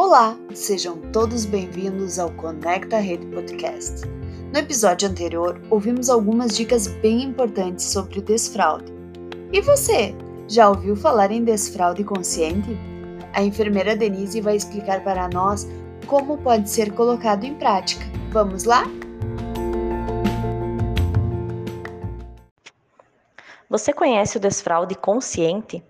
Olá, 0.00 0.38
sejam 0.54 0.96
todos 1.10 1.44
bem-vindos 1.44 2.20
ao 2.20 2.30
Conecta 2.34 2.98
Rede 3.00 3.26
Podcast. 3.34 4.06
No 4.52 4.60
episódio 4.60 5.08
anterior, 5.08 5.60
ouvimos 5.68 6.08
algumas 6.08 6.56
dicas 6.56 6.86
bem 6.86 7.24
importantes 7.24 7.86
sobre 7.86 8.20
o 8.20 8.22
desfraude. 8.22 8.92
E 9.52 9.60
você, 9.60 10.14
já 10.46 10.68
ouviu 10.68 10.94
falar 10.94 11.32
em 11.32 11.42
desfraude 11.42 12.04
consciente? 12.04 12.78
A 13.32 13.42
enfermeira 13.42 13.96
Denise 13.96 14.40
vai 14.40 14.54
explicar 14.54 15.02
para 15.02 15.28
nós 15.30 15.66
como 16.06 16.38
pode 16.38 16.70
ser 16.70 16.92
colocado 16.92 17.42
em 17.42 17.56
prática. 17.56 18.06
Vamos 18.30 18.62
lá? 18.62 18.84
Você 23.68 23.92
conhece 23.92 24.36
o 24.36 24.40
desfraude 24.40 24.94
consciente? 24.94 25.82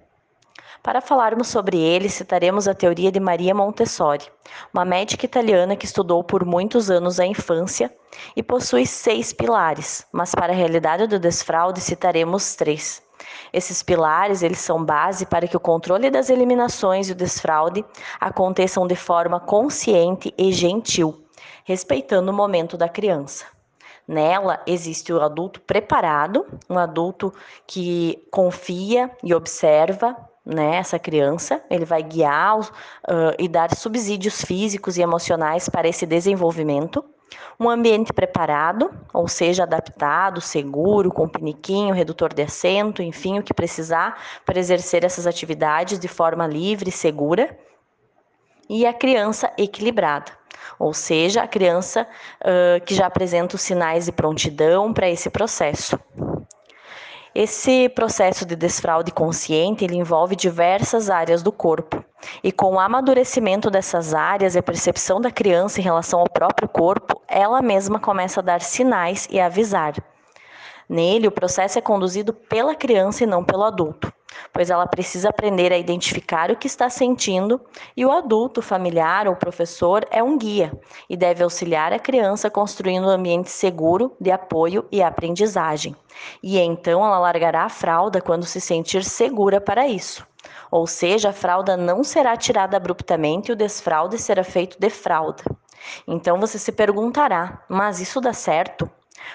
Para 0.82 1.00
falarmos 1.00 1.48
sobre 1.48 1.78
ele, 1.78 2.08
citaremos 2.08 2.68
a 2.68 2.74
teoria 2.74 3.10
de 3.10 3.20
Maria 3.20 3.54
Montessori, 3.54 4.24
uma 4.72 4.84
médica 4.84 5.26
italiana 5.26 5.76
que 5.76 5.84
estudou 5.84 6.22
por 6.22 6.44
muitos 6.44 6.90
anos 6.90 7.18
a 7.18 7.26
infância 7.26 7.92
e 8.36 8.42
possui 8.42 8.86
seis 8.86 9.32
pilares, 9.32 10.06
mas 10.12 10.34
para 10.34 10.52
a 10.52 10.56
realidade 10.56 11.06
do 11.06 11.18
desfraude 11.18 11.80
citaremos 11.80 12.54
três. 12.54 13.02
Esses 13.52 13.82
pilares, 13.82 14.42
eles 14.42 14.60
são 14.60 14.84
base 14.84 15.26
para 15.26 15.48
que 15.48 15.56
o 15.56 15.60
controle 15.60 16.10
das 16.10 16.30
eliminações 16.30 17.08
e 17.08 17.12
o 17.12 17.16
desfraude 17.16 17.84
aconteçam 18.20 18.86
de 18.86 18.96
forma 18.96 19.40
consciente 19.40 20.32
e 20.38 20.52
gentil, 20.52 21.24
respeitando 21.64 22.30
o 22.30 22.34
momento 22.34 22.76
da 22.76 22.88
criança. 22.88 23.44
Nela 24.06 24.62
existe 24.66 25.12
o 25.12 25.20
adulto 25.20 25.60
preparado, 25.60 26.46
um 26.70 26.78
adulto 26.78 27.34
que 27.66 28.26
confia 28.30 29.10
e 29.22 29.34
observa, 29.34 30.16
né, 30.48 30.76
essa 30.76 30.98
criança, 30.98 31.62
ele 31.68 31.84
vai 31.84 32.02
guiar 32.02 32.58
uh, 32.58 32.66
e 33.38 33.46
dar 33.46 33.76
subsídios 33.76 34.40
físicos 34.40 34.96
e 34.96 35.02
emocionais 35.02 35.68
para 35.68 35.86
esse 35.86 36.06
desenvolvimento. 36.06 37.04
Um 37.60 37.68
ambiente 37.68 38.14
preparado, 38.14 38.90
ou 39.12 39.28
seja, 39.28 39.64
adaptado, 39.64 40.40
seguro, 40.40 41.12
com 41.12 41.28
piniquinho, 41.28 41.94
redutor 41.94 42.32
de 42.32 42.42
assento, 42.42 43.02
enfim, 43.02 43.38
o 43.38 43.42
que 43.42 43.52
precisar 43.52 44.18
para 44.46 44.58
exercer 44.58 45.04
essas 45.04 45.26
atividades 45.26 45.98
de 45.98 46.08
forma 46.08 46.46
livre 46.46 46.88
e 46.88 46.92
segura. 46.92 47.54
E 48.70 48.86
a 48.86 48.94
criança 48.94 49.52
equilibrada, 49.58 50.32
ou 50.78 50.94
seja, 50.94 51.42
a 51.42 51.48
criança 51.48 52.06
uh, 52.40 52.82
que 52.86 52.94
já 52.94 53.06
apresenta 53.06 53.56
os 53.56 53.62
sinais 53.62 54.06
de 54.06 54.12
prontidão 54.12 54.94
para 54.94 55.10
esse 55.10 55.28
processo. 55.28 55.98
Esse 57.34 57.88
processo 57.90 58.46
de 58.46 58.56
desfraude 58.56 59.12
consciente 59.12 59.84
ele 59.84 59.96
envolve 59.96 60.34
diversas 60.34 61.10
áreas 61.10 61.42
do 61.42 61.52
corpo. 61.52 62.04
E 62.42 62.50
com 62.50 62.74
o 62.74 62.80
amadurecimento 62.80 63.70
dessas 63.70 64.14
áreas 64.14 64.54
e 64.54 64.58
a 64.58 64.62
percepção 64.62 65.20
da 65.20 65.30
criança 65.30 65.80
em 65.80 65.84
relação 65.84 66.20
ao 66.20 66.28
próprio 66.28 66.68
corpo, 66.68 67.20
ela 67.28 67.62
mesma 67.62 68.00
começa 68.00 68.40
a 68.40 68.42
dar 68.42 68.60
sinais 68.60 69.28
e 69.30 69.38
avisar. 69.38 69.94
Nele, 70.88 71.28
o 71.28 71.32
processo 71.32 71.78
é 71.78 71.82
conduzido 71.82 72.32
pela 72.32 72.74
criança 72.74 73.22
e 73.22 73.26
não 73.26 73.44
pelo 73.44 73.64
adulto, 73.64 74.07
pois 74.58 74.70
ela 74.70 74.88
precisa 74.88 75.28
aprender 75.28 75.72
a 75.72 75.78
identificar 75.78 76.50
o 76.50 76.56
que 76.56 76.66
está 76.66 76.90
sentindo 76.90 77.60
e 77.96 78.04
o 78.04 78.10
adulto, 78.10 78.60
familiar 78.60 79.28
ou 79.28 79.36
professor 79.36 80.04
é 80.10 80.20
um 80.20 80.36
guia 80.36 80.72
e 81.08 81.16
deve 81.16 81.44
auxiliar 81.44 81.92
a 81.92 81.98
criança 82.00 82.50
construindo 82.50 83.06
um 83.06 83.10
ambiente 83.10 83.52
seguro 83.52 84.16
de 84.20 84.32
apoio 84.32 84.84
e 84.90 85.00
aprendizagem. 85.00 85.94
E 86.42 86.58
então 86.58 87.04
ela 87.04 87.20
largará 87.20 87.66
a 87.66 87.68
fralda 87.68 88.20
quando 88.20 88.44
se 88.46 88.60
sentir 88.60 89.04
segura 89.04 89.60
para 89.60 89.86
isso. 89.86 90.26
Ou 90.72 90.88
seja, 90.88 91.28
a 91.28 91.32
fralda 91.32 91.76
não 91.76 92.02
será 92.02 92.36
tirada 92.36 92.76
abruptamente 92.76 93.52
e 93.52 93.52
o 93.52 93.56
desfraude 93.56 94.18
será 94.18 94.42
feito 94.42 94.76
de 94.76 94.90
fralda. 94.90 95.44
Então 96.04 96.40
você 96.40 96.58
se 96.58 96.72
perguntará: 96.72 97.62
mas 97.68 98.00
isso 98.00 98.20
dá 98.20 98.32
certo? 98.32 98.90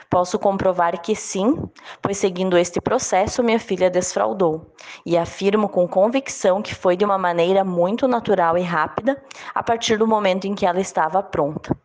Posso 0.09 0.38
comprovar 0.38 1.02
que 1.02 1.16
sim, 1.16 1.56
pois 2.02 2.18
seguindo 2.18 2.58
este 2.58 2.80
processo 2.80 3.44
minha 3.44 3.59
filha 3.59 3.90
desfraudou, 3.90 4.74
e 5.06 5.18
afirmo 5.18 5.68
com 5.68 5.88
convicção 5.88 6.62
que 6.62 6.76
foi 6.76 6.96
de 6.96 7.06
uma 7.06 7.18
maneira 7.18 7.64
muito 7.64 8.08
natural 8.08 8.58
e 8.58 8.62
rápida, 8.62 9.22
a 9.54 9.64
partir 9.64 9.98
do 9.98 10.08
momento 10.08 10.46
em 10.46 10.56
que 10.56 10.66
ela 10.66 10.80
estava 10.80 11.22
pronta. 11.22 11.76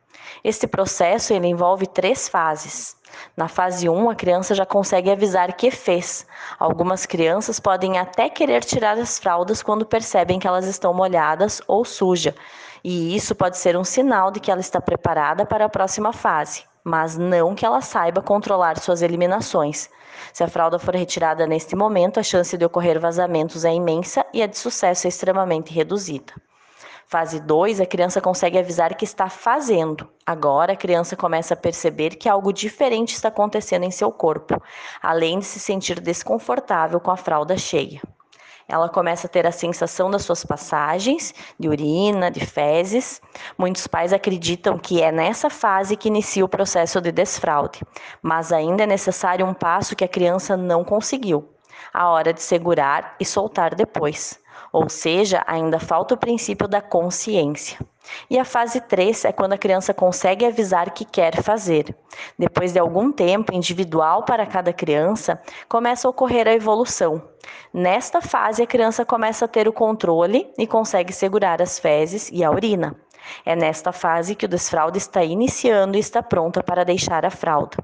Este 0.45 0.67
processo 0.67 1.33
ele 1.33 1.47
envolve 1.47 1.87
três 1.87 2.29
fases. 2.29 2.97
Na 3.37 3.49
fase 3.49 3.89
1, 3.89 4.11
a 4.11 4.15
criança 4.15 4.55
já 4.55 4.67
consegue 4.67 5.11
avisar 5.11 5.55
que 5.55 5.71
fez. 5.71 6.27
Algumas 6.59 7.07
crianças 7.07 7.59
podem 7.59 7.99
até 7.99 8.29
querer 8.29 8.63
tirar 8.63 8.99
as 8.99 9.19
fraldas 9.19 9.63
quando 9.63 9.87
percebem 9.87 10.39
que 10.39 10.47
elas 10.47 10.67
estão 10.67 10.93
molhadas 10.93 11.63
ou 11.67 11.85
sujas, 11.85 12.35
e 12.85 13.17
isso 13.17 13.35
pode 13.35 13.59
ser 13.59 13.77
um 13.77 13.85
sinal 13.85 14.31
de 14.31 14.39
que 14.39 14.51
ela 14.51 14.61
está 14.61 14.81
preparada 14.81 15.47
para 15.47 15.65
a 15.65 15.69
próxima 15.69 16.13
fase 16.13 16.65
mas 16.89 17.19
não 17.19 17.55
que 17.55 17.67
ela 17.67 17.81
saiba 17.81 18.23
controlar 18.23 18.79
suas 18.79 19.03
eliminações. 19.03 19.91
Se 20.33 20.43
a 20.43 20.49
fralda 20.49 20.79
for 20.79 20.95
retirada 20.95 21.47
neste 21.47 21.77
momento, 21.77 22.19
a 22.19 22.23
chance 22.23 22.57
de 22.57 22.65
ocorrer 22.65 22.99
vazamentos 22.99 23.65
é 23.65 23.73
imensa 23.75 24.25
e 24.33 24.43
a 24.43 24.47
de 24.47 24.57
sucesso 24.57 25.07
é 25.07 25.09
extremamente 25.09 25.73
reduzida. 25.73 26.33
Fase 27.07 27.41
2, 27.41 27.81
a 27.81 27.87
criança 27.87 28.21
consegue 28.21 28.59
avisar 28.59 28.95
que 28.95 29.05
está 29.05 29.31
fazendo. 29.31 30.09
Agora, 30.27 30.75
a 30.75 30.77
criança 30.77 31.17
começa 31.17 31.55
a 31.55 31.57
perceber 31.57 32.17
que 32.17 32.29
algo 32.29 32.53
diferente 32.53 33.15
está 33.15 33.29
acontecendo 33.29 33.85
em 33.85 33.91
seu 33.91 34.13
corpo, 34.13 34.61
além 35.01 35.39
de 35.39 35.47
se 35.47 35.59
sentir 35.59 36.01
desconfortável 36.01 37.01
com 37.01 37.11
a 37.11 37.17
fralda 37.17 37.57
cheia. 37.57 38.03
Ela 38.69 38.89
começa 38.89 39.27
a 39.27 39.31
ter 39.31 39.47
a 39.47 39.53
sensação 39.53 40.11
das 40.11 40.23
suas 40.23 40.45
passagens 40.45 41.35
de 41.59 41.69
urina, 41.69 42.31
de 42.31 42.45
fezes. 42.45 43.21
Muitos 43.57 43.87
pais 43.87 44.13
acreditam 44.13 44.79
que 44.79 45.03
é 45.03 45.11
nessa 45.11 45.49
fase 45.49 45.97
que 45.97 46.09
inicia 46.09 46.45
o 46.45 46.49
processo 46.49 47.01
de 47.01 47.11
desfraude, 47.11 47.81
mas 48.21 48.53
ainda 48.53 48.83
é 48.83 48.87
necessário 48.87 49.47
um 49.47 49.55
passo 49.55 49.97
que 49.97 50.05
a 50.05 50.09
criança 50.09 50.55
não 50.55 50.85
conseguiu: 50.85 51.49
a 51.95 52.09
hora 52.11 52.33
de 52.33 52.43
segurar 52.43 53.17
e 53.19 53.25
soltar 53.25 53.75
depois. 53.75 54.39
Ou 54.79 54.89
seja, 54.89 55.43
ainda 55.45 55.81
falta 55.81 56.15
o 56.15 56.17
princípio 56.17 56.69
da 56.69 56.81
consciência. 56.81 57.81
E 58.31 58.39
a 58.39 58.45
fase 58.45 58.81
3 58.81 59.25
é 59.25 59.33
quando 59.33 59.55
a 59.55 59.59
criança 59.59 59.93
consegue 59.93 60.47
avisar 60.47 60.93
que 60.93 61.05
quer 61.05 61.43
fazer. 61.43 61.93
Depois 62.39 62.73
de 62.73 62.79
algum 62.79 63.11
tempo 63.11 63.53
individual 63.53 64.23
para 64.23 64.47
cada 64.47 64.73
criança, 64.73 65.43
começa 65.69 66.07
a 66.07 66.11
ocorrer 66.13 66.47
a 66.47 66.55
evolução. 66.55 67.21
Nesta 67.75 68.23
fase, 68.23 68.63
a 68.63 68.69
criança 68.69 69.05
começa 69.05 69.47
a 69.47 69.49
ter 69.49 69.67
o 69.67 69.73
controle 69.73 70.49
e 70.57 70.65
consegue 70.65 71.13
segurar 71.13 71.61
as 71.61 71.81
fezes 71.81 72.31
e 72.33 72.45
a 72.45 72.51
urina. 72.53 72.97
É 73.45 73.55
nesta 73.57 73.93
fase 73.93 74.35
que 74.35 74.47
o 74.47 74.49
desfraude 74.49 74.99
está 74.99 75.23
iniciando 75.23 75.97
e 75.97 76.01
está 76.01 76.23
pronta 76.23 76.63
para 76.63 76.85
deixar 76.85 77.25
a 77.25 77.31
fralda. 77.31 77.77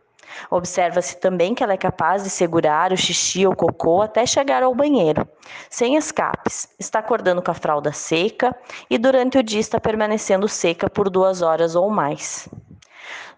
Observa-se 0.51 1.21
também 1.21 1.55
que 1.55 1.63
ela 1.63 1.75
é 1.75 1.77
capaz 1.77 2.25
de 2.25 2.31
segurar 2.31 2.93
o 2.93 2.97
xixi 2.97 3.47
ou 3.47 3.55
cocô 3.55 4.03
até 4.03 4.27
chegar 4.27 4.63
ao 4.63 4.75
banheiro, 4.75 5.29
sem 5.71 5.97
escapes. 5.97 6.69
Está 6.79 6.99
acordando 6.99 7.43
com 7.43 7.51
a 7.51 7.55
fralda 7.55 7.93
seca 7.93 8.57
e 8.91 8.99
durante 8.99 9.39
o 9.39 9.43
dia 9.43 9.61
está 9.61 9.81
permanecendo 9.81 10.49
seca 10.49 10.89
por 10.89 11.09
duas 11.09 11.43
horas 11.43 11.75
ou 11.75 11.91
mais. 11.91 12.49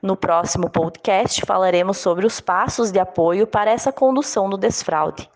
No 0.01 0.17
próximo 0.17 0.71
podcast 0.71 1.43
falaremos 1.45 1.99
sobre 1.99 2.27
os 2.27 2.41
passos 2.41 2.93
de 2.93 2.99
apoio 2.99 3.47
para 3.47 3.71
essa 3.71 3.93
condução 3.93 4.49
do 4.49 4.57
desfraude. 4.57 5.29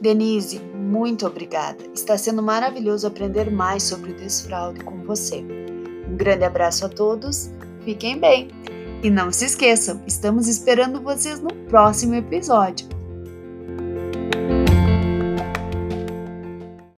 Denise, 0.00 0.60
muito 0.74 1.26
obrigada. 1.26 1.78
Está 1.94 2.16
sendo 2.16 2.42
maravilhoso 2.42 3.06
aprender 3.06 3.50
mais 3.50 3.82
sobre 3.82 4.12
o 4.12 4.16
desfraude 4.16 4.82
com 4.82 5.02
você. 5.02 5.44
Um 6.08 6.16
grande 6.16 6.44
abraço 6.44 6.86
a 6.86 6.88
todos, 6.88 7.50
fiquem 7.84 8.18
bem. 8.18 8.48
E 9.02 9.08
não 9.08 9.32
se 9.32 9.46
esqueçam, 9.46 10.02
estamos 10.06 10.48
esperando 10.48 11.00
vocês 11.00 11.40
no 11.40 11.54
próximo 11.68 12.14
episódio. 12.14 12.99